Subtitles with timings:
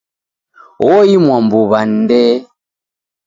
[0.91, 2.35] Oimwa mbuw'a ni Ndee.